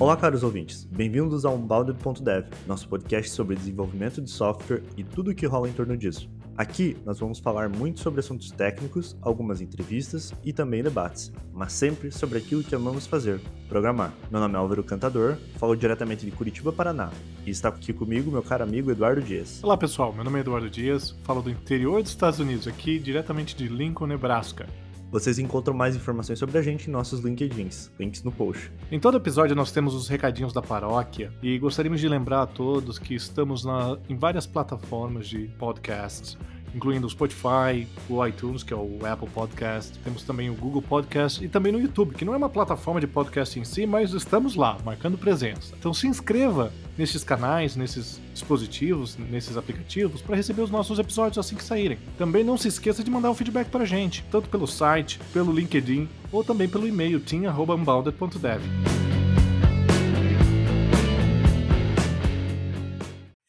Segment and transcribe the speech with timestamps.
[0.00, 0.84] Olá, caros ouvintes.
[0.84, 5.72] Bem-vindos ao Unbounded.dev, nosso podcast sobre desenvolvimento de software e tudo o que rola em
[5.72, 6.30] torno disso.
[6.56, 12.12] Aqui nós vamos falar muito sobre assuntos técnicos, algumas entrevistas e também debates, mas sempre
[12.12, 14.14] sobre aquilo que amamos fazer, programar.
[14.30, 17.10] Meu nome é Álvaro Cantador, falo diretamente de Curitiba, Paraná,
[17.44, 19.58] e está aqui comigo meu caro amigo Eduardo Dias.
[19.64, 23.56] Olá pessoal, meu nome é Eduardo Dias, falo do interior dos Estados Unidos, aqui diretamente
[23.56, 24.64] de Lincoln, Nebraska.
[25.10, 28.70] Vocês encontram mais informações sobre a gente em nossos LinkedIns, links no post.
[28.92, 32.98] Em todo episódio nós temos os recadinhos da paróquia e gostaríamos de lembrar a todos
[32.98, 36.36] que estamos na, em várias plataformas de podcasts
[36.74, 41.44] incluindo o Spotify, o iTunes, que é o Apple Podcast, temos também o Google Podcast
[41.44, 44.54] e também no YouTube, que não é uma plataforma de podcast em si, mas estamos
[44.54, 45.74] lá, marcando presença.
[45.78, 51.56] Então se inscreva nesses canais, nesses dispositivos, nesses aplicativos, para receber os nossos episódios assim
[51.56, 51.98] que saírem.
[52.16, 55.52] Também não se esqueça de mandar um feedback para a gente, tanto pelo site, pelo
[55.52, 58.97] LinkedIn ou também pelo e-mail team.unbounded.dev.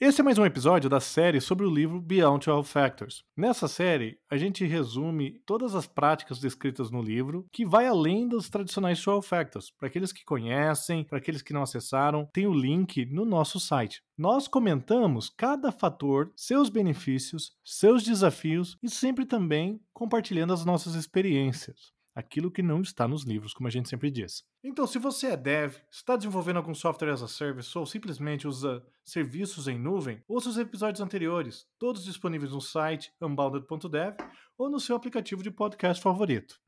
[0.10, 3.24] Esse é mais um episódio da série sobre o livro Beyond 12 Factors.
[3.38, 8.50] Nessa série, a gente resume todas as práticas descritas no livro, que vai além dos
[8.50, 9.70] tradicionais 12 Factors.
[9.70, 14.02] Para aqueles que conhecem, para aqueles que não acessaram, tem o link no nosso site.
[14.18, 21.94] Nós comentamos cada fator, seus benefícios, seus desafios e sempre também compartilhando as nossas experiências
[22.20, 24.44] aquilo que não está nos livros, como a gente sempre diz.
[24.64, 28.84] Então, se você é dev, está desenvolvendo algum software as a service ou simplesmente usa
[29.04, 34.16] serviços em nuvem, ouça os episódios anteriores, todos disponíveis no site unbounded.dev
[34.58, 36.60] ou no seu aplicativo de podcast favorito.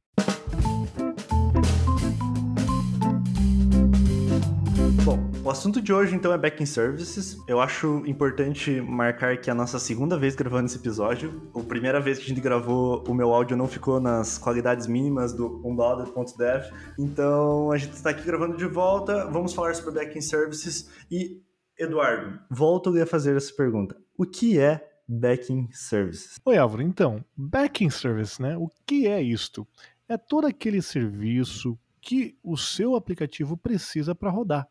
[5.51, 7.37] O assunto de hoje então é backing services.
[7.45, 11.51] Eu acho importante marcar que é a nossa segunda vez gravando esse episódio.
[11.53, 15.33] A primeira vez que a gente gravou, o meu áudio não ficou nas qualidades mínimas
[15.33, 16.71] do unbounded.dev.
[16.97, 19.29] Então a gente está aqui gravando de volta.
[19.29, 21.41] Vamos falar sobre backing services e
[21.77, 23.97] Eduardo, volto a fazer essa pergunta.
[24.17, 26.39] O que é backing services?
[26.45, 26.81] Oi, Álvaro.
[26.81, 28.55] Então, backing service, né?
[28.55, 29.67] O que é isto?
[30.07, 34.65] É todo aquele serviço que o seu aplicativo precisa para rodar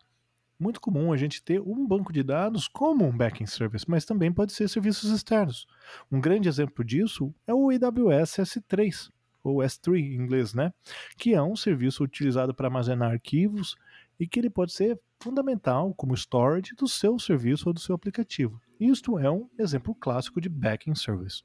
[0.60, 4.30] muito comum a gente ter um banco de dados como um backing service, mas também
[4.30, 5.66] pode ser serviços externos.
[6.12, 9.10] Um grande exemplo disso é o AWS S3,
[9.42, 10.72] ou S3 em inglês, né?
[11.16, 13.76] Que é um serviço utilizado para armazenar arquivos
[14.18, 18.60] e que ele pode ser fundamental como storage do seu serviço ou do seu aplicativo.
[18.78, 21.42] Isto é um exemplo clássico de backing service.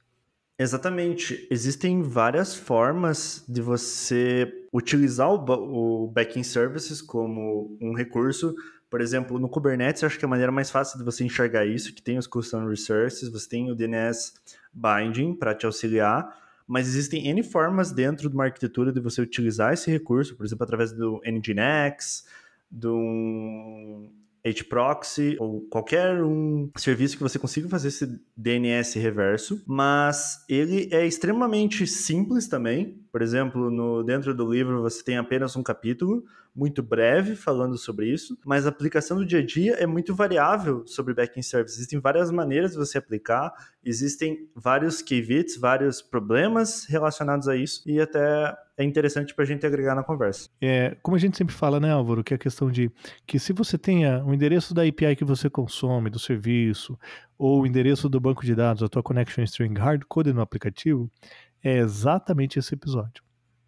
[0.58, 1.48] Exatamente.
[1.52, 8.56] Existem várias formas de você utilizar o, backing services como um recurso
[8.90, 11.94] por exemplo, no Kubernetes, eu acho que a maneira mais fácil de você enxergar isso,
[11.94, 14.34] que tem os custom resources, você tem o DNS
[14.74, 16.28] binding para te auxiliar,
[16.68, 20.64] mas existem N formas dentro de uma arquitetura de você utilizar esse recurso, por exemplo,
[20.64, 22.26] através do Nginx,
[22.70, 24.10] do
[24.46, 31.06] HProxy ou qualquer um serviço que você consiga fazer esse DNS reverso, mas ele é
[31.06, 33.00] extremamente simples também.
[33.12, 36.24] Por exemplo, no dentro do livro você tem apenas um capítulo
[36.56, 40.88] muito breve falando sobre isso, mas a aplicação do dia a dia é muito variável
[40.88, 41.76] sobre backend service.
[41.76, 45.26] Existem várias maneiras de você aplicar, existem vários key
[45.60, 50.50] vários problemas relacionados a isso e até é interessante para a gente agregar na conversa.
[50.62, 52.92] É, como a gente sempre fala, né, Álvaro, que é a questão de
[53.26, 56.98] que se você tenha o endereço da API que você consome, do serviço,
[57.38, 61.10] ou o endereço do banco de dados, a tua connection string hard-coded no aplicativo,
[61.64, 63.25] é exatamente esse episódio.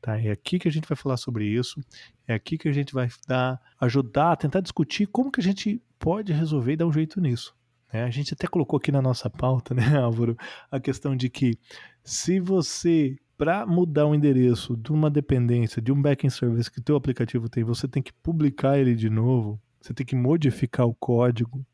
[0.07, 0.17] Tá?
[0.21, 1.83] É aqui que a gente vai falar sobre isso,
[2.25, 6.31] é aqui que a gente vai dar, ajudar tentar discutir como que a gente pode
[6.31, 7.53] resolver e dar um jeito nisso.
[7.91, 8.03] Né?
[8.03, 10.37] A gente até colocou aqui na nossa pauta, né, Álvaro,
[10.71, 11.59] a questão de que
[12.05, 16.83] se você, para mudar o endereço de uma dependência, de um backend service que o
[16.83, 20.95] teu aplicativo tem, você tem que publicar ele de novo, você tem que modificar o
[20.95, 21.65] código,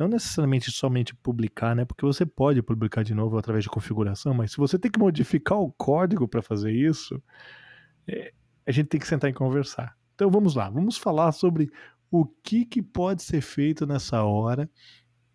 [0.00, 1.84] não necessariamente somente publicar, né?
[1.84, 5.58] Porque você pode publicar de novo através de configuração, mas se você tem que modificar
[5.58, 7.22] o código para fazer isso,
[8.08, 8.32] é,
[8.66, 9.94] a gente tem que sentar e conversar.
[10.14, 11.70] Então vamos lá, vamos falar sobre
[12.10, 14.68] o que, que pode ser feito nessa hora,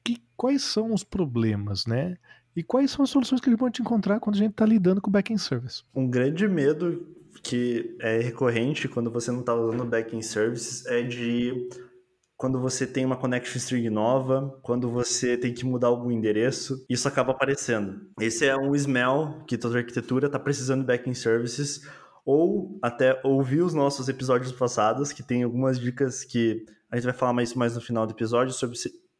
[0.03, 2.15] que, quais são os problemas, né?
[2.55, 4.99] E quais são as soluções que a gente pode encontrar quando a gente está lidando
[4.99, 5.83] com backend service.
[5.93, 7.05] Um grande medo
[7.43, 11.69] que é recorrente quando você não está usando backend services é de
[12.37, 17.07] quando você tem uma connection string nova, quando você tem que mudar algum endereço, isso
[17.07, 18.01] acaba aparecendo.
[18.19, 21.81] Esse é um smell que toda arquitetura está precisando de backend services,
[22.25, 27.13] ou até ouvir os nossos episódios passados, que tem algumas dicas que a gente vai
[27.13, 28.77] falar mais, mais no final do episódio, sobre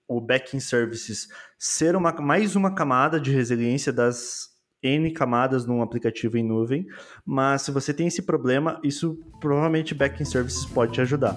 [0.08, 1.28] o backend services
[1.58, 4.50] ser uma, mais uma camada de resiliência das
[4.84, 6.86] N camadas num aplicativo em nuvem,
[7.26, 11.36] mas se você tem esse problema, isso provavelmente backend services pode te ajudar.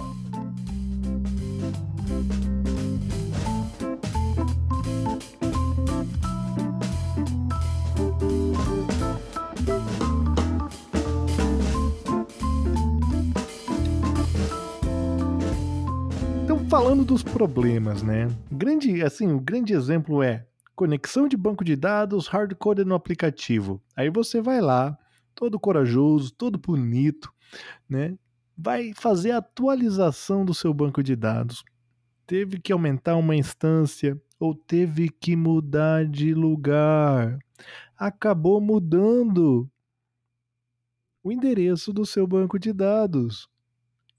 [17.09, 18.29] Dos problemas, né?
[18.53, 20.47] Grande, assim, o grande exemplo é
[20.77, 23.83] conexão de banco de dados hardcoded no aplicativo.
[23.97, 24.95] Aí você vai lá,
[25.35, 27.33] todo corajoso, todo bonito,
[27.89, 28.15] né?
[28.55, 31.65] Vai fazer a atualização do seu banco de dados.
[32.27, 37.39] Teve que aumentar uma instância ou teve que mudar de lugar.
[37.97, 39.67] Acabou mudando
[41.25, 43.49] o endereço do seu banco de dados.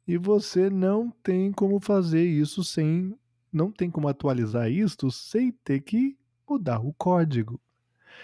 [0.09, 3.15] E você não tem como fazer isso sem.
[3.53, 6.17] Não tem como atualizar isto sem ter que
[6.50, 7.61] mudar o código.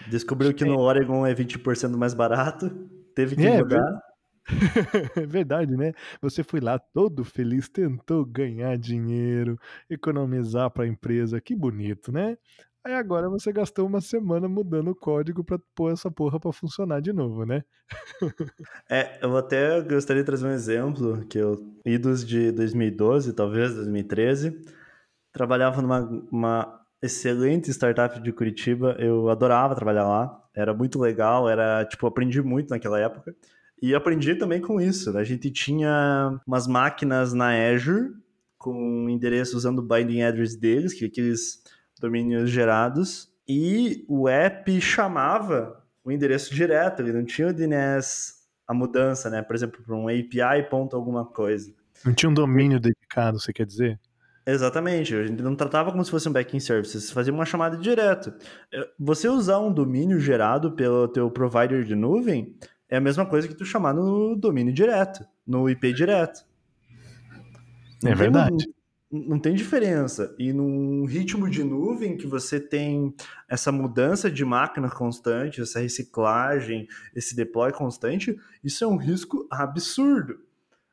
[0.04, 2.70] Descobriu que no Oregon é 20% mais barato,
[3.14, 4.02] teve que É, mudar.
[5.16, 5.92] É verdade, né?
[6.20, 9.58] Você foi lá todo feliz, tentou ganhar dinheiro,
[9.90, 12.36] economizar para a empresa, que bonito, né?
[12.86, 17.00] Aí agora você gastou uma semana mudando o código para pôr essa porra para funcionar
[17.00, 17.64] de novo, né?
[18.88, 24.62] É, eu até gostaria de trazer um exemplo, que eu, idos de 2012, talvez 2013,
[25.32, 26.00] trabalhava numa
[26.30, 32.40] uma excelente startup de Curitiba, eu adorava trabalhar lá, era muito legal, era, tipo, aprendi
[32.40, 33.34] muito naquela época,
[33.82, 35.20] e aprendi também com isso, né?
[35.20, 38.12] a gente tinha umas máquinas na Azure,
[38.56, 41.60] com endereço usando o binding address deles, que aqueles
[42.00, 48.34] domínios gerados, e o app chamava o endereço direto, ele não tinha o DNS,
[48.66, 49.42] a mudança, né?
[49.42, 51.72] Por exemplo, para um API ponto alguma coisa.
[52.04, 54.00] Não tinha um domínio dedicado, você quer dizer?
[54.46, 57.76] Exatamente, a gente não tratava como se fosse um backend service, você fazia uma chamada
[57.76, 58.32] direto.
[58.96, 62.56] Você usar um domínio gerado pelo teu provider de nuvem
[62.88, 66.44] é a mesma coisa que tu chamar no domínio direto, no IP direto.
[68.04, 68.68] É verdade.
[69.26, 70.34] Não, tem diferença.
[70.38, 73.14] E num ritmo de nuvem que você tem
[73.48, 80.38] essa mudança de máquina constante, essa reciclagem, esse deploy constante, isso é um risco absurdo.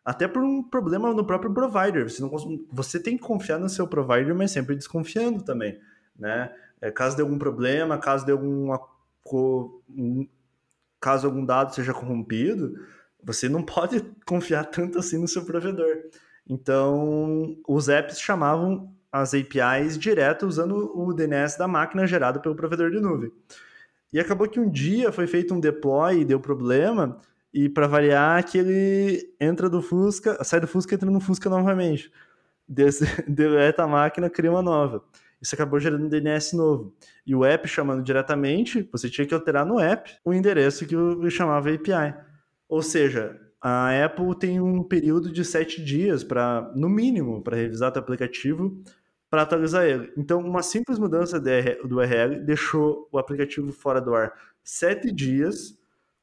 [0.06, 2.10] Até por um problema no próprio provider.
[2.10, 2.30] Você, não,
[2.72, 5.80] você tem que confiar no seu provider, mas sempre desconfiando também.
[6.18, 6.54] Né?
[6.81, 8.80] É, caso de algum problema, caso de alguma
[9.24, 10.28] co- um-
[11.00, 12.74] caso algum dado seja corrompido,
[13.24, 15.96] você não pode confiar tanto assim no seu provedor.
[16.48, 22.92] Então, os apps chamavam as APIs direto usando o DNS da máquina gerado pelo provedor
[22.92, 23.31] de nuvem.
[24.12, 27.19] E acabou que um dia foi feito um deploy e deu problema,
[27.54, 31.50] e para variar, que ele entra do Fusca, sai do Fusca e entra no Fusca
[31.50, 32.12] novamente.
[33.28, 35.04] Deleta a máquina, cria uma nova.
[35.39, 36.96] Isso acabou gerando um DNS novo.
[37.28, 40.96] E o app chamando diretamente, você tinha que alterar no app o endereço que
[41.30, 42.16] chamava API.
[42.68, 47.94] Ou seja, a Apple tem um período de sete dias para, no mínimo, para revisar
[47.94, 48.83] teu aplicativo
[49.33, 50.13] para atualizar ele.
[50.15, 54.31] Então, uma simples mudança do URL deixou o aplicativo fora do ar
[54.63, 55.75] sete dias,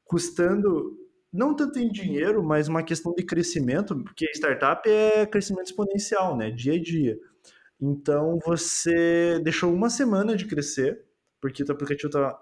[0.05, 0.97] custando
[1.33, 6.51] não tanto em dinheiro, mas uma questão de crescimento, porque startup é crescimento exponencial, né?
[6.51, 7.19] Dia a dia.
[7.81, 11.03] Então, você deixou uma semana de crescer,
[11.41, 12.39] porque o aplicativo está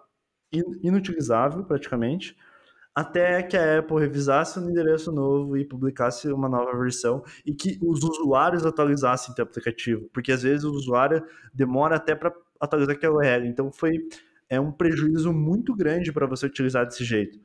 [0.84, 2.38] inutilizável praticamente,
[3.00, 7.80] até que a Apple revisasse um endereço novo e publicasse uma nova versão e que
[7.82, 13.16] os usuários atualizassem o aplicativo, porque às vezes o usuário demora até para atualizar aquela
[13.16, 13.48] URL.
[13.48, 13.94] Então foi
[14.50, 17.40] é um prejuízo muito grande para você utilizar desse jeito.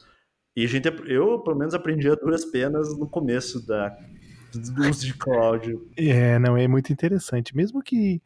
[0.56, 3.96] E a gente, eu pelo menos aprendi a duras penas no começo da
[4.52, 5.78] do uso de cloud.
[5.96, 7.54] É, não, é muito interessante.
[7.56, 8.20] Mesmo que,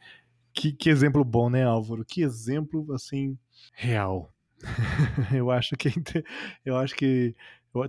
[0.54, 2.04] que, que exemplo bom, né, Álvaro?
[2.06, 3.36] Que exemplo, assim,
[3.74, 4.32] real.
[5.34, 5.90] eu acho que
[6.64, 7.34] eu acho que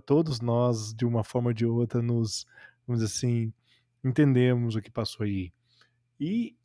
[0.05, 2.45] todos nós, de uma forma ou de outra, nos,
[2.85, 3.53] vamos dizer assim,
[4.03, 5.51] entendemos o que passou aí.
[6.19, 6.55] E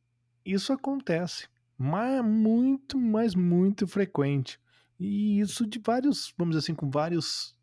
[0.45, 4.61] isso acontece, mas muito, mas muito frequente.
[4.99, 7.57] E isso de vários, vamos dizer assim, com vários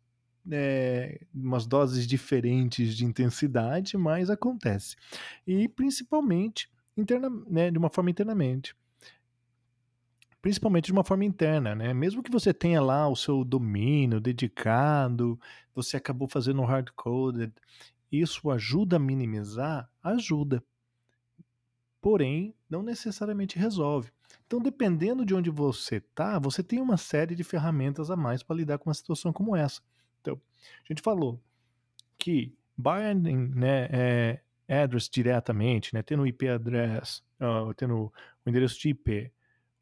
[0.50, 4.96] é, umas doses diferentes de intensidade, mas acontece.
[5.46, 8.74] E principalmente interna, né, de uma forma internamente.
[10.42, 11.94] Principalmente de uma forma interna, né?
[11.94, 15.40] Mesmo que você tenha lá o seu domínio dedicado,
[15.72, 17.52] você acabou fazendo hard-coded,
[18.10, 19.88] isso ajuda a minimizar?
[20.02, 20.62] Ajuda.
[22.00, 24.10] Porém, não necessariamente resolve.
[24.44, 28.56] Então, dependendo de onde você está, você tem uma série de ferramentas a mais para
[28.56, 29.80] lidar com uma situação como essa.
[30.20, 30.40] Então,
[30.84, 31.40] a gente falou
[32.18, 38.12] que binding né, é, address diretamente, né, tendo o IP address, uh, tendo
[38.44, 39.32] o endereço de IP,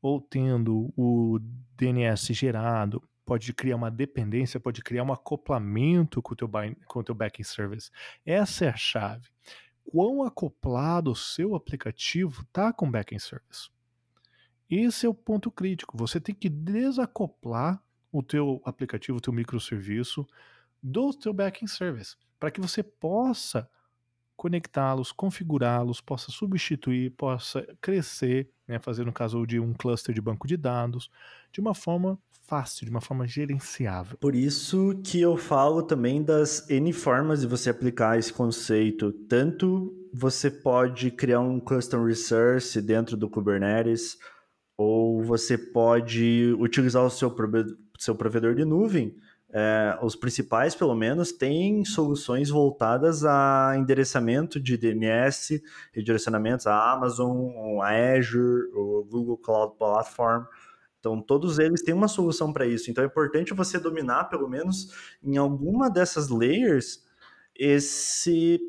[0.03, 1.39] ou tendo o
[1.77, 6.51] DNS gerado, pode criar uma dependência, pode criar um acoplamento com o teu,
[6.87, 7.91] com o teu backend service.
[8.25, 9.29] Essa é a chave.
[9.85, 13.71] Quão acoplado o seu aplicativo está com o backend service?
[14.69, 15.97] Esse é o ponto crítico.
[15.97, 20.27] Você tem que desacoplar o teu aplicativo, o teu microserviço
[20.83, 23.69] do teu backend service, para que você possa
[24.41, 30.49] conectá-los, configurá-los, possa substituir, possa crescer, né, fazer no caso de um cluster de banco
[30.49, 31.11] de dados,
[31.53, 34.17] de uma forma fácil, de uma forma gerenciável.
[34.17, 39.13] Por isso que eu falo também das N formas de você aplicar esse conceito.
[39.29, 44.17] Tanto você pode criar um custom resource dentro do Kubernetes,
[44.75, 47.31] ou você pode utilizar o seu,
[47.99, 49.15] seu provedor de nuvem
[49.53, 55.61] é, os principais, pelo menos, têm soluções voltadas a endereçamento de DNS,
[55.93, 60.45] redirecionamentos a Amazon, a Azure, o Google Cloud Platform.
[61.01, 62.91] Então, todos eles têm uma solução para isso.
[62.91, 67.05] Então, é importante você dominar, pelo menos em alguma dessas layers,
[67.59, 68.61] esse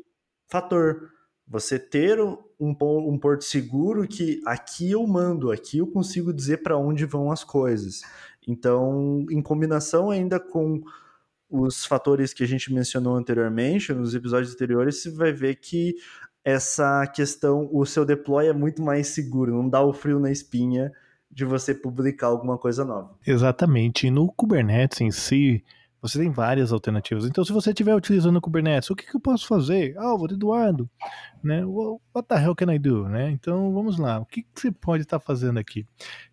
[0.48, 1.10] fator.
[1.46, 6.78] Você ter um, um porto seguro que aqui eu mando, aqui eu consigo dizer para
[6.78, 8.00] onde vão as coisas.
[8.46, 10.82] Então, em combinação ainda com
[11.48, 15.94] os fatores que a gente mencionou anteriormente, nos episódios anteriores, você vai ver que
[16.44, 20.90] essa questão, o seu deploy é muito mais seguro, não dá o frio na espinha
[21.30, 23.16] de você publicar alguma coisa nova.
[23.26, 24.06] Exatamente.
[24.06, 25.64] E no Kubernetes em si,
[26.02, 27.24] você tem várias alternativas.
[27.24, 29.96] Então, se você estiver utilizando o Kubernetes, o que, que eu posso fazer?
[29.96, 30.90] Álvaro, Eduardo,
[31.42, 31.64] né?
[31.64, 33.08] What the hell can I do?
[33.08, 33.30] Né?
[33.30, 34.18] Então, vamos lá.
[34.18, 35.86] O que, que você pode estar fazendo aqui?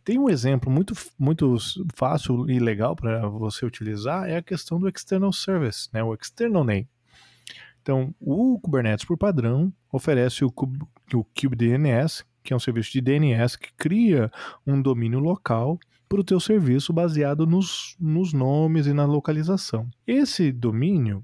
[0.03, 1.55] Tem um exemplo muito, muito
[1.93, 6.03] fácil e legal para você utilizar, é a questão do External Service, né?
[6.03, 6.89] o External Name.
[7.83, 10.79] Então, o Kubernetes, por padrão, oferece o, Kube,
[11.13, 14.31] o KubeDNS, que é um serviço de DNS que cria
[14.65, 15.79] um domínio local
[16.10, 19.88] para o teu serviço baseado nos, nos nomes e na localização.
[20.08, 21.24] Esse domínio,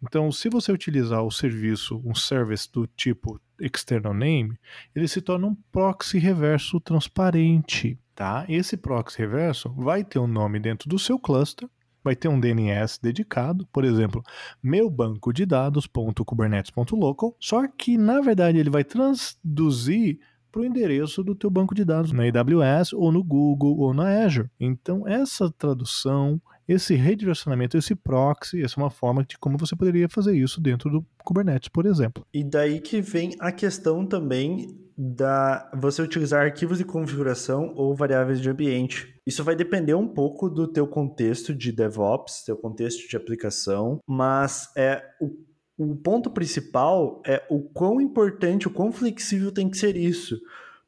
[0.00, 4.56] então, se você utilizar o serviço, um service do tipo external name,
[4.94, 8.46] ele se torna um proxy reverso transparente, tá?
[8.48, 11.68] Esse proxy reverso vai ter um nome dentro do seu cluster,
[12.04, 14.22] vai ter um DNS dedicado, por exemplo,
[14.62, 21.34] meu banco de dados.kubernetes.local, só que na verdade ele vai traduzir para o endereço do
[21.34, 24.48] teu banco de dados na AWS ou no Google ou na Azure.
[24.58, 30.08] Então essa tradução, esse redirecionamento, esse proxy, essa é uma forma de como você poderia
[30.08, 32.26] fazer isso dentro do Kubernetes, por exemplo.
[32.32, 34.66] E daí que vem a questão também
[35.00, 39.14] da você utilizar arquivos de configuração ou variáveis de ambiente.
[39.24, 44.68] Isso vai depender um pouco do teu contexto de DevOps, teu contexto de aplicação, mas
[44.76, 45.30] é o
[45.78, 50.40] o ponto principal é o quão importante, o quão flexível tem que ser isso.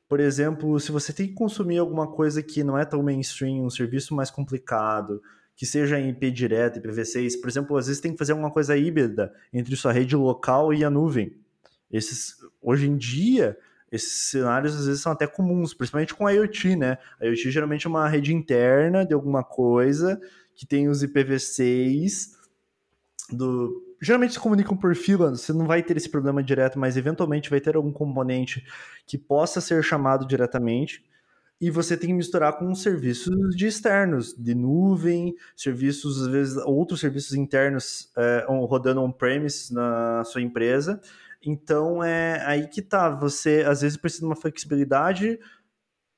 [0.09, 3.71] Por exemplo, se você tem que consumir alguma coisa que não é tão mainstream, um
[3.71, 5.23] serviço mais complicado,
[5.55, 8.77] que seja em IP direto, IPv6, por exemplo, às vezes tem que fazer alguma coisa
[8.77, 11.37] híbrida entre sua rede local e a nuvem.
[11.93, 13.57] Esses, hoje em dia,
[13.93, 16.99] esses cenários às vezes são até comuns, principalmente com a IoT, né?
[17.21, 20.21] A IoT geralmente é uma rede interna de alguma coisa
[20.57, 22.33] que tem os IPv6
[23.31, 27.51] do geralmente se comunicam por fila, você não vai ter esse problema direto, mas eventualmente
[27.51, 28.65] vai ter algum componente
[29.07, 31.05] que possa ser chamado diretamente.
[31.61, 37.01] E você tem que misturar com serviços de externos, de nuvem, serviços, às vezes, outros
[37.01, 40.99] serviços internos é, rodando on-premise na sua empresa.
[41.43, 43.11] Então é aí que tá.
[43.11, 45.39] Você às vezes precisa de uma flexibilidade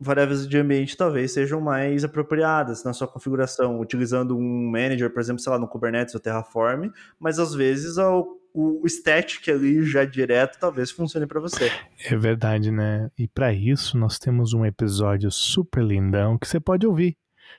[0.03, 5.43] variáveis de ambiente talvez sejam mais apropriadas na sua configuração, utilizando um manager, por exemplo,
[5.43, 10.91] sei lá, no Kubernetes ou Terraform, mas às vezes o, static ali já direto talvez
[10.91, 11.71] funcione para você.
[12.05, 13.11] É verdade, né?
[13.19, 17.17] E para isso nós temos um episódio super lindão que você pode ouvir.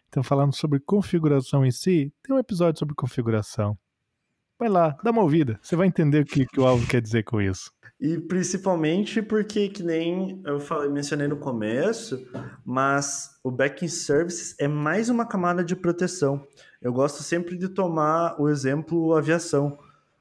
[0.08, 3.78] Então, falando sobre configuração em si, tem um episódio sobre configuração.
[4.64, 5.60] Vai lá, dá uma ouvida.
[5.62, 7.70] Você vai entender o que, que o Alvo quer dizer com isso.
[8.00, 12.26] E principalmente porque, que nem eu falei, mencionei no começo,
[12.64, 16.48] mas o backing services é mais uma camada de proteção.
[16.82, 19.78] Eu gosto sempre de tomar o exemplo aviação.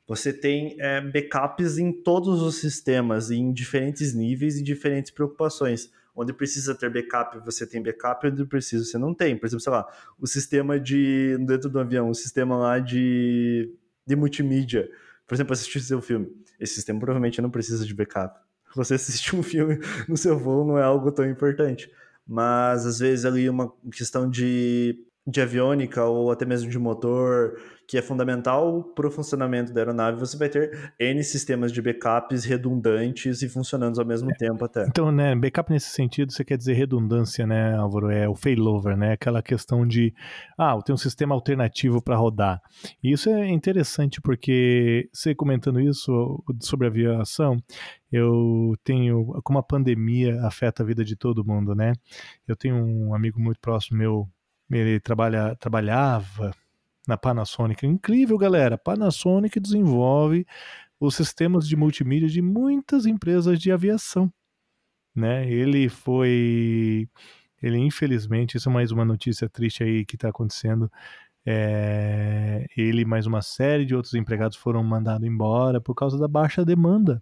[0.08, 5.88] Você tem é, backups em todos os sistemas, em diferentes níveis e diferentes preocupações.
[6.16, 9.37] Onde precisa ter backup, você tem backup, onde precisa, você não tem.
[9.37, 9.87] Por exemplo, sei lá,
[10.18, 11.38] o sistema de.
[11.46, 13.72] dentro do avião, o sistema lá de,
[14.06, 14.88] de multimídia.
[15.26, 18.38] Por exemplo, assistir seu filme esse sistema provavelmente não precisa de backup.
[18.75, 19.78] Você assistir um filme
[20.09, 21.90] no seu voo não é algo tão importante.
[22.26, 27.96] Mas às vezes ali uma questão de, de aviônica ou até mesmo de motor, que
[27.96, 33.42] é fundamental para o funcionamento da aeronave, você vai ter N sistemas de backups redundantes
[33.42, 34.34] e funcionando ao mesmo é.
[34.34, 34.84] tempo até.
[34.86, 38.10] Então, né, backup nesse sentido, você quer dizer redundância, né, Álvaro?
[38.10, 39.12] É o failover, né?
[39.12, 40.12] Aquela questão de,
[40.58, 42.60] ah, eu tenho um sistema alternativo para rodar.
[43.02, 47.58] E isso é interessante porque, você comentando isso sobre aviação,
[48.10, 51.92] eu tenho, como a pandemia afeta a vida de todo mundo, né?
[52.46, 54.28] Eu tenho um amigo muito próximo meu,
[54.78, 56.52] ele trabalha, trabalhava
[57.06, 57.86] na Panasonic.
[57.86, 58.78] Incrível, galera.
[58.78, 60.46] Panasonic desenvolve
[61.00, 64.32] os sistemas de multimídia de muitas empresas de aviação.
[65.14, 65.50] Né?
[65.50, 67.08] Ele foi.
[67.62, 70.90] Ele, infelizmente, isso é mais uma notícia triste aí que está acontecendo.
[71.44, 76.64] É, ele mais uma série de outros empregados foram mandados embora por causa da baixa
[76.64, 77.20] demanda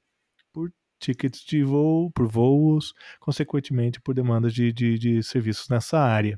[0.53, 6.37] por tickets de voo, por voos, consequentemente por demandas de, de, de, serviços nessa área.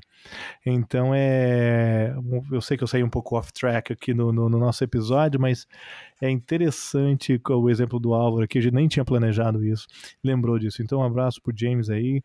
[0.65, 2.15] Então é.
[2.51, 5.39] Eu sei que eu saí um pouco off track aqui no, no, no nosso episódio,
[5.39, 5.67] mas
[6.21, 9.85] é interessante o exemplo do Álvaro, que a gente nem tinha planejado isso,
[10.23, 10.81] lembrou disso.
[10.81, 12.23] Então, um abraço pro James aí,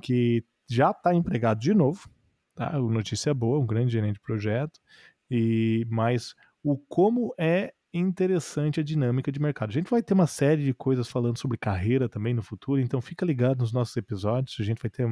[0.00, 2.08] que já está empregado de novo.
[2.54, 2.78] Tá?
[2.78, 4.80] Notícia boa, um grande gerente de projeto.
[5.30, 9.70] E mas o como é interessante a dinâmica de mercado.
[9.70, 13.00] A gente vai ter uma série de coisas falando sobre carreira também no futuro, então
[13.00, 14.56] fica ligado nos nossos episódios.
[14.60, 15.10] A gente vai ter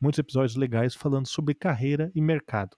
[0.00, 2.76] muitos episódios legais falando sobre carreira e mercado.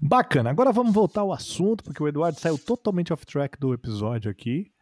[0.00, 0.50] Bacana.
[0.50, 4.72] Agora vamos voltar ao assunto, porque o Eduardo saiu totalmente off track do episódio aqui.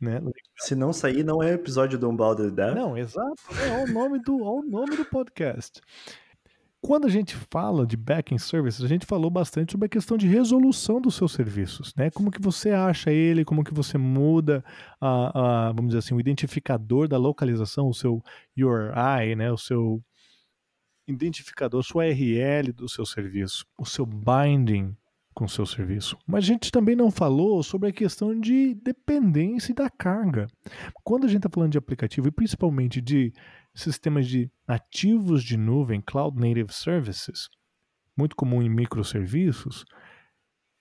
[0.00, 0.20] Né?
[0.58, 2.74] Se não sair, não é episódio do Unbounded Death.
[2.74, 3.34] Não, exato.
[3.66, 5.80] É o nome do, é o nome do podcast.
[6.86, 10.28] Quando a gente fala de backend services, a gente falou bastante sobre a questão de
[10.28, 12.12] resolução dos seus serviços, né?
[12.12, 14.64] Como que você acha ele, como que você muda
[15.00, 18.22] a, a vamos dizer assim, o identificador da localização, o seu
[18.56, 19.50] URI, né?
[19.50, 20.00] O seu
[21.08, 24.96] identificador, sua URL do seu serviço, o seu binding
[25.34, 26.16] com o seu serviço.
[26.24, 30.46] Mas a gente também não falou sobre a questão de dependência da carga.
[31.02, 33.32] Quando a gente está falando de aplicativo e principalmente de
[33.76, 37.48] sistemas de nativos de nuvem, Cloud Native Services,
[38.16, 39.84] muito comum em microserviços,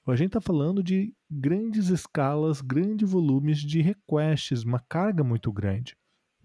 [0.08, 5.98] a gente está falando de grandes escalas, grandes volumes de requests, uma carga muito grande.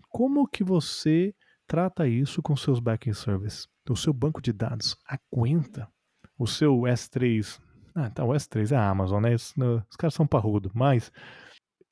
[0.08, 1.34] Como que você
[1.66, 3.68] trata isso com seus backend services?
[3.88, 5.86] O seu banco de dados aguenta?
[6.38, 7.60] O seu S3,
[7.94, 9.34] ah, tá, o S3 é a Amazon, né?
[9.34, 9.52] Os,
[9.90, 11.12] os caras são parrudo, mas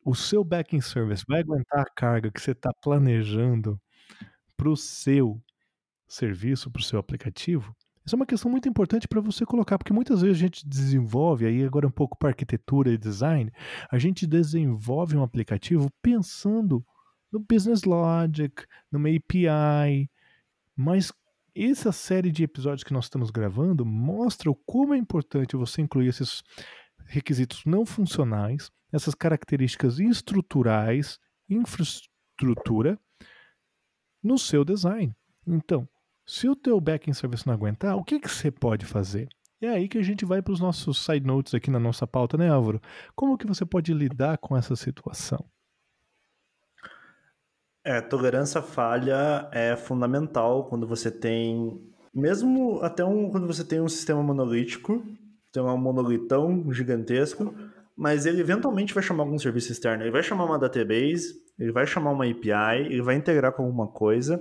[0.05, 3.79] o seu backend service vai aguentar a carga que você está planejando
[4.59, 5.41] para o seu
[6.07, 7.75] serviço, para o seu aplicativo?
[8.05, 11.47] Isso é uma questão muito importante para você colocar, porque muitas vezes a gente desenvolve,
[11.47, 13.53] aí agora um pouco para arquitetura e design,
[13.91, 16.85] a gente desenvolve um aplicativo pensando
[17.31, 20.11] no business logic, numa API,
[20.75, 21.13] mas
[21.55, 26.43] essa série de episódios que nós estamos gravando mostra como é importante você incluir esses
[27.05, 31.19] requisitos não funcionais, essas características estruturais,
[31.49, 32.99] infraestrutura,
[34.29, 35.13] no seu design.
[35.47, 35.89] Então,
[36.27, 39.27] se o teu backend service não aguentar, o que, que você pode fazer?
[39.61, 42.37] É aí que a gente vai para os nossos side notes aqui na nossa pauta,
[42.37, 42.81] né, Álvaro?
[43.17, 45.45] Como que você pode lidar com essa situação?
[47.83, 51.81] É, tolerância à falha é fundamental quando você tem,
[52.15, 55.03] mesmo até um, quando você tem um sistema monolítico,
[55.51, 57.55] tem um monolitão gigantesco,
[57.99, 60.05] mas ele eventualmente vai chamar algum serviço externo.
[60.05, 63.89] Ele vai chamar uma database, ele vai chamar uma API, ele vai integrar com alguma
[63.89, 64.41] coisa,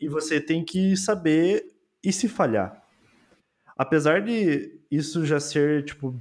[0.00, 1.66] e você tem que saber
[2.02, 2.82] e se falhar.
[3.76, 6.18] Apesar de isso já ser, tipo,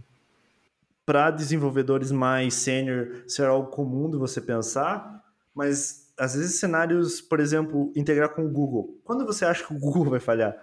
[1.06, 7.40] para desenvolvedores mais sênior, ser algo comum de você pensar, mas às vezes cenários, por
[7.40, 9.00] exemplo, integrar com o Google.
[9.06, 10.54] Quando você acha que o Google vai falhar?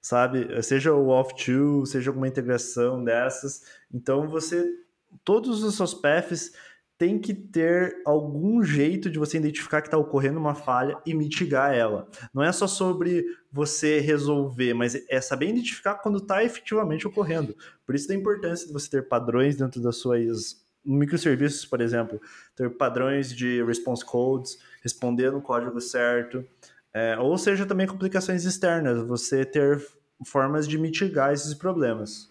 [0.00, 0.60] Sabe?
[0.64, 3.62] Seja o off-to, seja alguma integração dessas.
[3.92, 4.83] Então você
[5.24, 6.52] todos os seus paths
[6.96, 11.74] tem que ter algum jeito de você identificar que está ocorrendo uma falha e mitigar
[11.74, 12.08] ela.
[12.32, 17.56] Não é só sobre você resolver, mas é saber identificar quando está efetivamente ocorrendo.
[17.84, 22.20] Por isso da importância de você ter padrões dentro das suas microserviços, por exemplo,
[22.54, 26.44] ter padrões de response codes, responder no código certo,
[26.92, 29.84] é, ou seja também complicações externas, você ter
[30.24, 32.30] formas de mitigar esses problemas.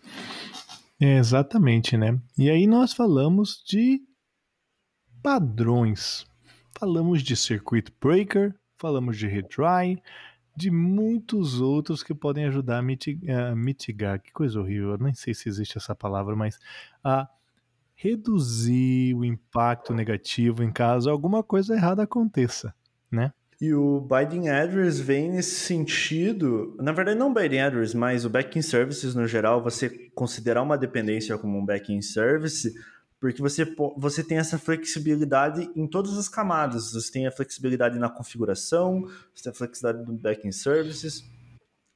[1.05, 2.17] É, exatamente, né?
[2.37, 4.01] E aí nós falamos de
[5.21, 6.25] padrões.
[6.79, 10.01] Falamos de circuit breaker, falamos de retry,
[10.55, 15.33] de muitos outros que podem ajudar a mitigar, mitigar, que coisa horrível, eu nem sei
[15.33, 16.57] se existe essa palavra, mas
[17.03, 17.27] a
[17.95, 22.73] reduzir o impacto negativo em caso alguma coisa errada aconteça,
[23.11, 23.33] né?
[23.63, 28.29] E o Binding Address vem nesse sentido, na verdade não o Binding Address, mas o
[28.29, 32.75] Backing Services no geral, você considerar uma dependência como um Backing Service,
[33.21, 36.91] porque você, você tem essa flexibilidade em todas as camadas.
[36.91, 41.23] Você tem a flexibilidade na configuração, você tem a flexibilidade no Backing Services,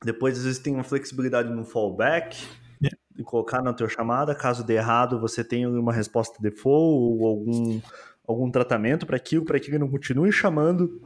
[0.06, 2.48] depois às vezes tem uma flexibilidade no fallback,
[2.82, 2.98] yeah.
[3.18, 7.82] e colocar na tua chamada, caso dê errado, você tem uma resposta default ou algum,
[8.26, 11.02] algum tratamento para aquilo, para que ele não continue chamando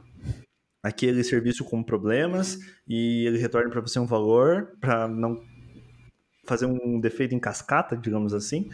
[0.83, 5.39] aquele serviço com problemas e ele retorne para você um valor para não
[6.45, 8.69] fazer um defeito em cascata, digamos assim.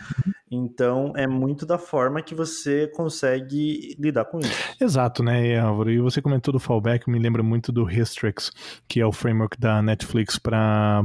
[0.50, 4.76] Então, é muito da forma que você consegue lidar com isso.
[4.80, 5.92] Exato, né, Álvaro?
[5.92, 8.52] E você comentou do fallback, me lembra muito do Hystrix,
[8.88, 11.04] que é o framework da Netflix para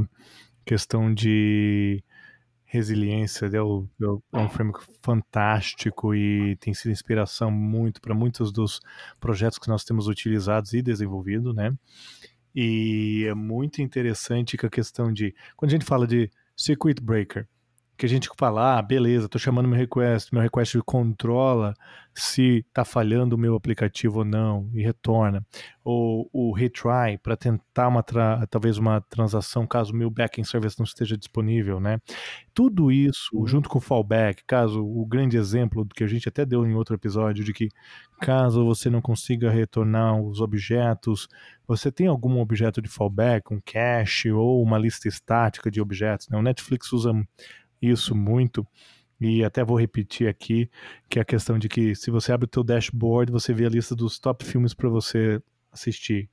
[0.65, 2.01] questão de
[2.73, 8.81] resiliência, é, é um framework fantástico e tem sido inspiração muito para muitos dos
[9.19, 11.71] projetos que nós temos utilizados e desenvolvido, né?
[12.55, 15.35] E é muito interessante que a questão de.
[15.55, 17.47] Quando a gente fala de circuit breaker,
[17.97, 21.73] que a gente fala, ah, beleza, estou chamando meu request, meu request controla
[22.15, 25.45] se está falhando o meu aplicativo ou não e retorna.
[25.83, 28.03] Ou o retry para tentar uma
[28.49, 31.99] talvez uma transação caso o meu backend service não esteja disponível, né?
[32.53, 33.47] Tudo isso uhum.
[33.47, 36.95] junto com o fallback, caso o grande exemplo que a gente até deu em outro
[36.95, 37.69] episódio de que
[38.21, 41.27] caso você não consiga retornar os objetos,
[41.67, 46.37] você tem algum objeto de fallback, um cache ou uma lista estática de objetos, né?
[46.37, 47.11] O Netflix usa
[47.89, 48.65] isso muito.
[49.19, 50.69] E até vou repetir aqui
[51.09, 53.69] que é a questão de que se você abre o teu dashboard, você vê a
[53.69, 55.41] lista dos top filmes para você
[55.71, 56.29] assistir.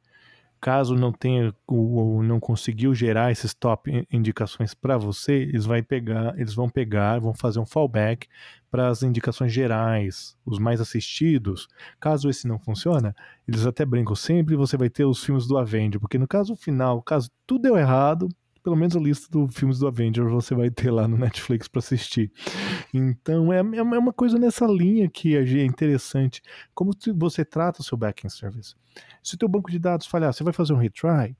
[0.60, 6.38] Caso não tenha ou não conseguiu gerar esses top indicações para você, eles vai pegar,
[6.38, 8.28] eles vão pegar, vão fazer um fallback
[8.70, 11.66] para as indicações gerais, os mais assistidos.
[11.98, 13.16] Caso esse não funciona,
[13.48, 17.00] eles até brincam sempre, você vai ter os filmes do Avenger, porque no caso final,
[17.02, 18.28] caso tudo deu errado,
[18.62, 21.78] pelo menos a lista dos filmes do Avengers você vai ter lá no Netflix para
[21.78, 22.30] assistir.
[22.92, 26.42] Então é, é, é uma coisa nessa linha que é interessante.
[26.74, 28.74] Como você trata o seu backend service.
[29.22, 31.36] Se o teu banco de dados falhar, você vai fazer um retry,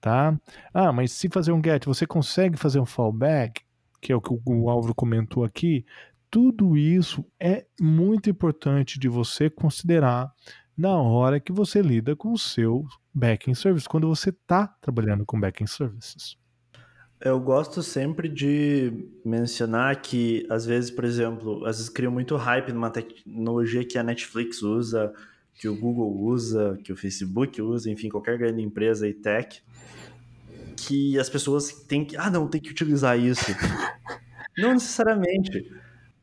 [0.00, 0.38] tá?
[0.72, 3.62] Ah, mas se fazer um get, você consegue fazer um fallback,
[4.00, 5.84] que é o que o Álvaro comentou aqui.
[6.30, 10.32] Tudo isso é muito importante de você considerar
[10.76, 15.40] na hora que você lida com o seu backend service, quando você está trabalhando com
[15.40, 16.36] backend services.
[17.20, 18.92] Eu gosto sempre de
[19.24, 24.04] mencionar que, às vezes, por exemplo, às vezes cria muito hype numa tecnologia que a
[24.04, 25.12] Netflix usa,
[25.52, 29.60] que o Google usa, que o Facebook usa, enfim, qualquer grande empresa e tech,
[30.76, 32.16] que as pessoas têm que.
[32.16, 33.46] Ah, não, tem que utilizar isso.
[34.56, 35.68] não necessariamente.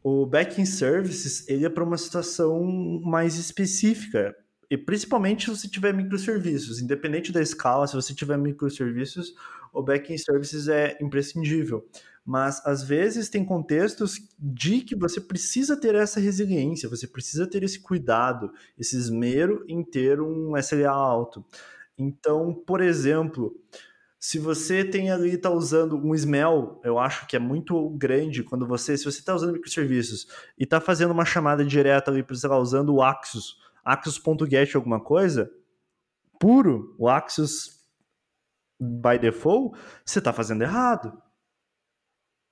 [0.02, 2.64] O backend services ele é para uma situação
[3.04, 4.34] mais específica.
[4.70, 9.34] E principalmente se você tiver microserviços, independente da escala, se você tiver microserviços,
[9.76, 11.86] o backend services é imprescindível.
[12.26, 17.62] Mas às vezes tem contextos de que você precisa ter essa resiliência, você precisa ter
[17.62, 21.46] esse cuidado, esse esmero em ter um SLA alto.
[21.96, 23.56] Então, por exemplo,
[24.20, 28.66] se você tem ali está usando um smell, eu acho que é muito grande quando
[28.66, 30.26] você, se você está usando microserviços
[30.58, 35.52] e está fazendo uma chamada direta ali, sei lá, usando o Axis, Axis.get alguma coisa,
[36.40, 37.75] puro, o Axis
[38.80, 41.22] by default, você está fazendo errado.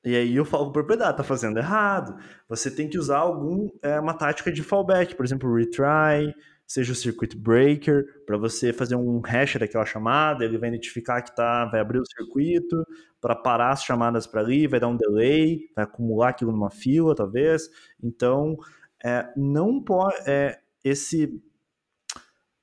[0.06, 2.18] E aí eu falo propriedade, está fazendo errado.
[2.50, 6.34] Você tem que usar algum é, uma tática de fallback, por exemplo, retry,
[6.68, 11.34] seja o circuit breaker, para você fazer um hash daquela chamada, ele vai identificar que
[11.36, 12.86] tá, vai abrir o circuito
[13.22, 17.16] para parar as chamadas para ali, vai dar um delay, vai acumular aquilo numa fila,
[17.16, 17.70] talvez.
[18.02, 18.58] Então,
[19.04, 21.42] é, não pode é, esse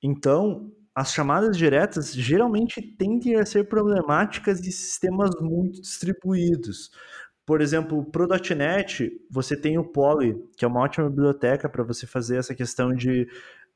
[0.03, 6.91] então as chamadas diretas geralmente tendem a ser problemáticas de sistemas muito distribuídos.
[7.47, 12.07] Por exemplo, para .NET, você tem o Poly, que é uma ótima biblioteca para você
[12.07, 13.27] fazer essa questão de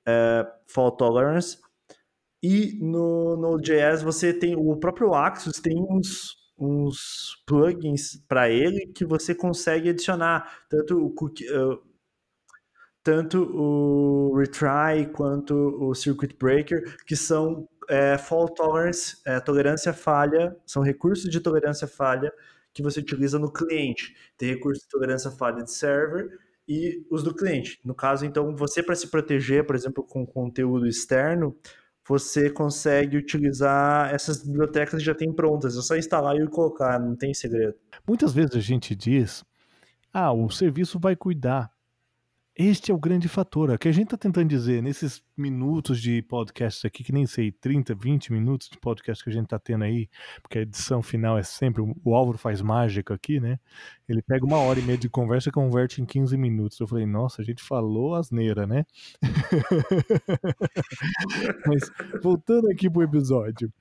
[0.06, 1.56] é, fault tolerance.
[2.42, 9.06] E no Node.js você tem o próprio Axis tem uns, uns plugins para ele que
[9.06, 11.80] você consegue adicionar tanto o cookie, uh,
[13.04, 20.56] tanto o retry quanto o circuit breaker, que são é, fault tolerance, é, tolerância falha,
[20.66, 22.32] são recursos de tolerância falha
[22.72, 24.16] que você utiliza no cliente.
[24.38, 26.30] Tem recurso de tolerância falha de server
[26.66, 27.78] e os do cliente.
[27.84, 31.54] No caso, então, você para se proteger, por exemplo, com conteúdo externo,
[32.08, 35.76] você consegue utilizar essas bibliotecas que já tem prontas.
[35.76, 37.74] É só instalar e colocar, não tem segredo.
[38.08, 39.44] Muitas vezes a gente diz,
[40.12, 41.73] ah, o serviço vai cuidar.
[42.56, 43.70] Este é o grande fator.
[43.70, 47.50] O que a gente está tentando dizer nesses minutos de podcast aqui, que nem sei,
[47.50, 50.08] 30, 20 minutos de podcast que a gente está tendo aí,
[50.40, 51.82] porque a edição final é sempre.
[52.04, 53.58] O Álvaro faz mágica aqui, né?
[54.08, 56.78] Ele pega uma hora e meia de conversa e converte em 15 minutos.
[56.78, 58.86] Eu falei, nossa, a gente falou asneira, né?
[61.66, 61.90] Mas
[62.22, 63.72] voltando aqui pro episódio.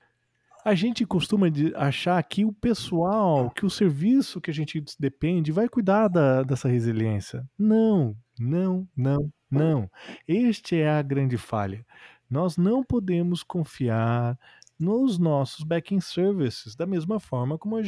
[0.65, 5.69] A gente costuma achar que o pessoal, que o serviço que a gente depende vai
[5.69, 7.45] cuidar da, dessa resiliência.
[7.59, 9.89] Não, não, não, não.
[10.27, 11.85] Este é a grande falha.
[12.29, 14.37] Nós não podemos confiar
[14.79, 17.83] nos nossos backend services da mesma forma como a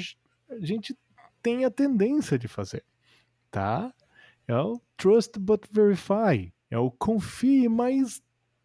[0.60, 0.98] gente
[1.42, 2.84] tem a tendência de fazer,
[3.52, 3.94] tá?
[4.48, 8.22] É o trust but verify, é o confie, mas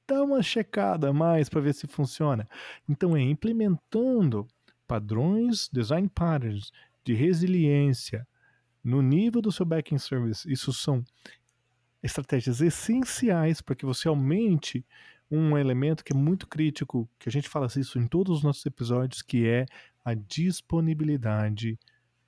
[0.07, 2.49] dá uma checada a mais para ver se funciona.
[2.89, 4.47] Então é implementando
[4.87, 6.71] padrões, design patterns
[7.05, 8.27] de resiliência
[8.83, 10.51] no nível do seu backend service.
[10.51, 11.05] Isso são
[12.03, 14.85] estratégias essenciais para que você aumente
[15.31, 18.67] um elemento que é muito crítico, que a gente fala isso em todos os nossos
[18.67, 19.65] episódios, que é
[20.05, 21.79] a disponibilidade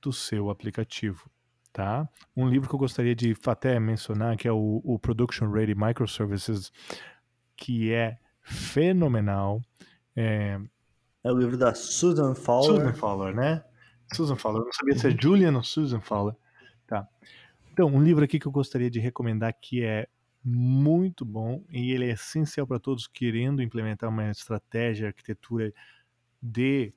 [0.00, 1.28] do seu aplicativo.
[1.72, 2.06] Tá?
[2.36, 6.70] Um livro que eu gostaria de até mencionar, que é o, o Production Ready Microservices,
[7.56, 9.62] que é fenomenal.
[10.14, 10.60] É,
[11.24, 12.80] é o livro da Susan Fowler.
[12.80, 13.64] Susan Fowler, né?
[14.12, 14.60] Susan Fowler.
[14.60, 16.36] Eu não sabia se é Julian ou Susan Fowler.
[16.86, 17.08] Tá.
[17.72, 20.06] Então, um livro aqui que eu gostaria de recomendar que é
[20.44, 25.72] muito bom e ele é essencial para todos querendo implementar uma estratégia, arquitetura
[26.42, 26.92] de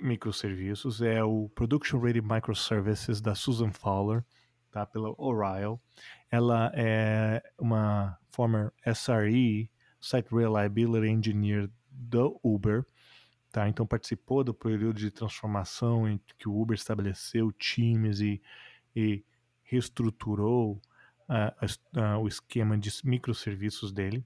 [0.00, 4.24] microserviços é o Production Ready Microservices da Susan Fowler,
[4.70, 4.86] tá?
[4.86, 5.78] Pela Oriel.
[6.30, 12.86] Ela é uma former SRE, Site Reliability Engineer do Uber,
[13.50, 13.68] tá?
[13.68, 18.40] Então participou do período de transformação em que o Uber estabeleceu times e,
[18.96, 19.22] e
[19.72, 20.78] reestruturou
[21.28, 24.22] uh, uh, o esquema de microserviços dele,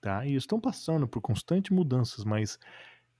[0.00, 0.24] tá?
[0.24, 2.58] E estão passando por constantes mudanças, mas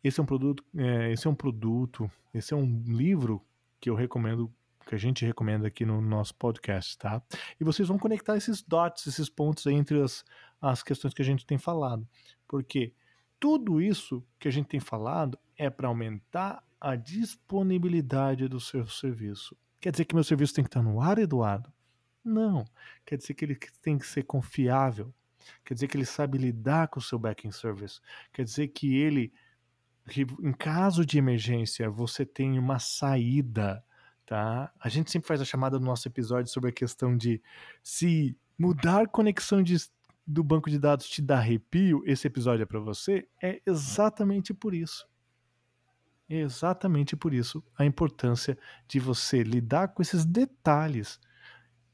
[0.02, 3.44] esse é um produto, é, esse é um produto, esse é um livro
[3.80, 4.52] que eu recomendo,
[4.86, 7.20] que a gente recomenda aqui no nosso podcast, tá?
[7.60, 10.24] E vocês vão conectar esses dots, esses pontos entre as,
[10.60, 12.06] as questões que a gente tem falado,
[12.46, 12.94] porque
[13.40, 19.56] tudo isso que a gente tem falado é para aumentar a disponibilidade do seu serviço.
[19.80, 21.72] Quer dizer que meu serviço tem que estar no ar, Eduardo?
[22.24, 22.64] Não.
[23.06, 25.14] Quer dizer que ele tem que ser confiável.
[25.64, 28.00] Quer dizer que ele sabe lidar com o seu backing service.
[28.32, 29.32] Quer dizer que ele,
[30.42, 33.82] em caso de emergência, você tem uma saída,
[34.26, 34.72] tá?
[34.80, 37.40] A gente sempre faz a chamada no nosso episódio sobre a questão de
[37.82, 39.76] se mudar conexão de,
[40.26, 44.74] do banco de dados te dá arrepio, esse episódio é para você, é exatamente por
[44.74, 45.06] isso.
[46.28, 51.18] É exatamente por isso a importância de você lidar com esses detalhes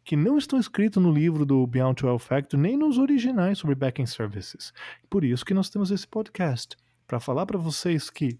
[0.04, 4.10] que não estão escritos no livro do Beyond 12 Factor, nem nos originais sobre backend
[4.10, 4.72] services.
[5.08, 8.38] Por isso que nós temos esse podcast, para falar para vocês que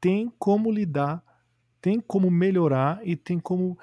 [0.00, 1.22] tem como lidar,
[1.80, 3.78] tem como melhorar e tem como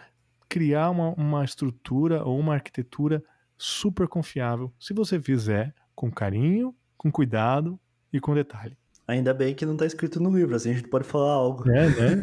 [0.47, 3.23] criar uma, uma estrutura ou uma arquitetura
[3.57, 7.79] super confiável, se você fizer com carinho, com cuidado
[8.13, 8.77] e com detalhe.
[9.07, 11.69] Ainda bem que não está escrito no livro, assim a gente pode falar algo.
[11.69, 12.21] É, né?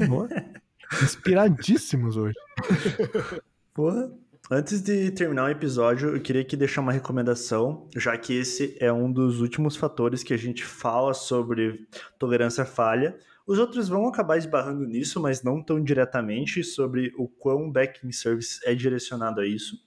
[1.03, 2.37] Inspiradíssimos hoje.
[3.73, 4.13] Porra.
[4.51, 8.93] Antes de terminar o episódio, eu queria aqui deixar uma recomendação, já que esse é
[8.93, 13.17] um dos últimos fatores que a gente fala sobre tolerância à falha.
[13.47, 18.61] Os outros vão acabar esbarrando nisso, mas não tão diretamente sobre o quão backing service
[18.65, 19.79] é direcionado a isso.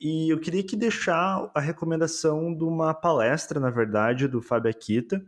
[0.00, 5.22] E eu queria aqui deixar a recomendação de uma palestra, na verdade, do Fábio Akita.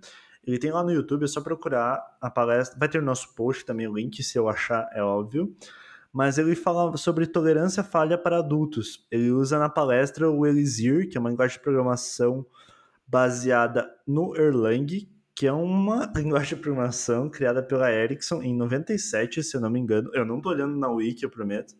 [0.49, 2.79] Ele tem lá no YouTube, é só procurar a palestra.
[2.79, 5.55] Vai ter no nosso post também o link, se eu achar, é óbvio
[6.13, 9.07] mas ele fala sobre tolerância falha para adultos.
[9.11, 12.47] Ele usa na palestra o Elixir, que é uma linguagem de programação
[13.07, 19.57] baseada no Erlang, que é uma linguagem de programação criada pela Ericsson em 97, se
[19.57, 20.11] eu não me engano.
[20.15, 21.75] Eu não estou olhando na Wiki, eu prometo.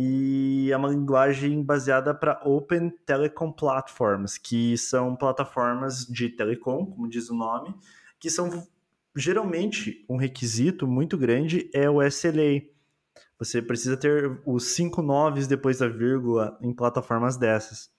[0.00, 7.08] E é uma linguagem baseada para Open Telecom Platforms, que são plataformas de telecom, como
[7.08, 7.74] diz o nome,
[8.20, 8.64] que são
[9.16, 12.62] geralmente um requisito muito grande é o SLA,
[13.36, 17.90] você precisa ter os cinco noves depois da vírgula em plataformas dessas.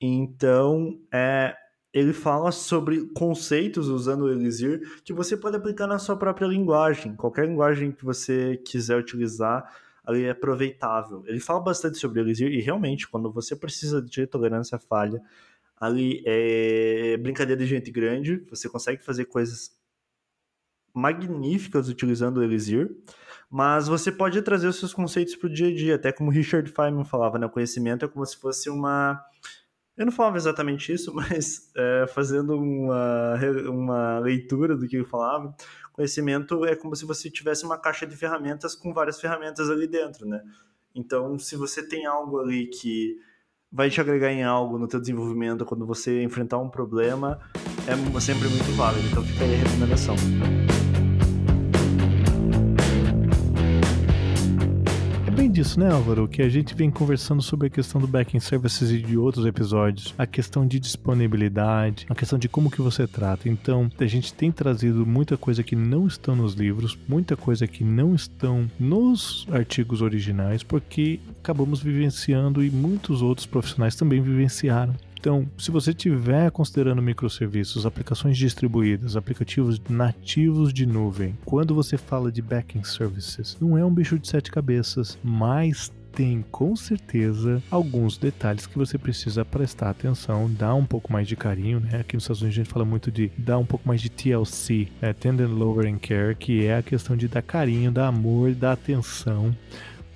[0.00, 1.54] Então, é,
[1.92, 7.14] ele fala sobre conceitos usando o Elixir que você pode aplicar na sua própria linguagem.
[7.16, 9.70] Qualquer linguagem que você quiser utilizar,
[10.08, 11.22] ali é aproveitável.
[11.26, 15.20] Ele fala bastante sobre Elixir e realmente, quando você precisa de tolerância à falha,
[15.76, 19.78] ali é brincadeira de gente grande, você consegue fazer coisas
[20.94, 22.90] magníficas utilizando o Elixir.
[23.50, 26.70] Mas você pode trazer os seus conceitos para o dia a dia, até como Richard
[26.70, 27.44] Feynman falava, né?
[27.46, 29.22] O conhecimento é como se fosse uma.
[29.94, 33.34] Eu não falava exatamente isso, mas é, fazendo uma,
[33.68, 35.54] uma leitura do que ele falava,
[35.98, 40.26] conhecimento é como se você tivesse uma caixa de ferramentas com várias ferramentas ali dentro,
[40.26, 40.40] né?
[40.94, 43.16] Então, se você tem algo ali que
[43.70, 47.40] vai te agregar em algo no teu desenvolvimento quando você enfrentar um problema,
[47.86, 49.08] é sempre muito válido.
[49.08, 50.14] Então, fica aí a recomendação.
[55.58, 58.98] Disso, né, Álvaro, que a gente vem conversando sobre a questão do backend services e
[58.98, 63.48] de outros episódios, a questão de disponibilidade, a questão de como que você trata.
[63.48, 67.82] Então, a gente tem trazido muita coisa que não estão nos livros, muita coisa que
[67.82, 74.94] não estão nos artigos originais, porque acabamos vivenciando e muitos outros profissionais também vivenciaram.
[75.18, 82.30] Então, se você estiver considerando microserviços, aplicações distribuídas, aplicativos nativos de nuvem, quando você fala
[82.30, 88.16] de backend services, não é um bicho de sete cabeças, mas tem com certeza alguns
[88.16, 92.00] detalhes que você precisa prestar atenção, dar um pouco mais de carinho, né?
[92.00, 94.88] Aqui nos Estados Unidos a gente fala muito de dar um pouco mais de TLC,
[95.00, 95.12] né?
[95.12, 99.54] Tender Lowering Care, que é a questão de dar carinho, dar amor, dar atenção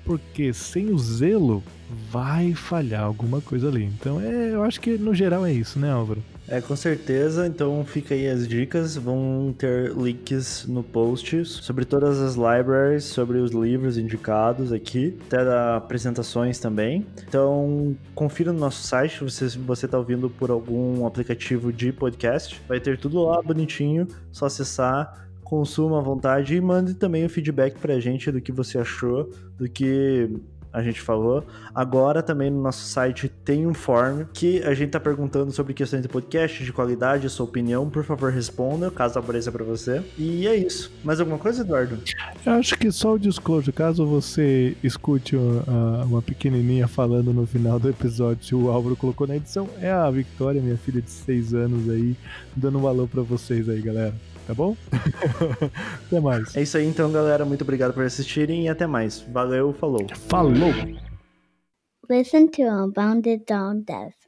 [0.04, 1.62] porque sem o zelo
[2.10, 3.84] vai falhar alguma coisa ali.
[3.84, 6.22] Então, é, eu acho que no geral é isso, né, Álvaro?
[6.48, 7.46] É, com certeza.
[7.46, 8.96] Então, fica aí as dicas.
[8.96, 15.38] Vão ter links no post sobre todas as libraries, sobre os livros indicados aqui, até
[15.74, 17.06] apresentações também.
[17.26, 19.30] Então, confira no nosso site.
[19.30, 24.06] Se você está ouvindo por algum aplicativo de podcast, vai ter tudo lá bonitinho.
[24.30, 28.78] Só acessar consuma à vontade e mande também o feedback pra gente do que você
[28.78, 30.26] achou, do que
[30.72, 31.44] a gente falou.
[31.74, 36.00] Agora também no nosso site tem um form que a gente tá perguntando sobre questões
[36.00, 37.90] de podcast, de qualidade, sua opinião.
[37.90, 40.02] Por favor, responda, caso apareça para você.
[40.16, 40.90] E é isso.
[41.04, 41.98] Mais alguma coisa, Eduardo?
[42.46, 47.78] Eu acho que só o disclosure, caso você escute uma, uma pequenininha falando no final
[47.78, 51.52] do episódio que o Álvaro colocou na edição, é a Victoria, minha filha de 6
[51.52, 52.16] anos aí,
[52.56, 54.76] dando um valor para vocês aí, galera tá bom?
[56.06, 56.56] até mais.
[56.56, 57.44] É isso aí então, galera.
[57.44, 59.20] Muito obrigado por assistirem e até mais.
[59.32, 60.06] Valeu, falou.
[60.28, 60.72] Falou!
[62.10, 64.14] Listen to Unbounded Down Death.